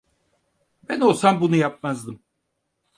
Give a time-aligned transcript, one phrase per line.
[0.89, 2.19] Ben olsam bunu yapmazdım.